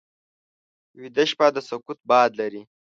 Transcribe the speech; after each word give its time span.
ویده 0.99 1.23
شپه 1.29 1.47
د 1.53 1.57
سکوت 1.69 1.99
باد 2.09 2.29
لري 2.39 2.61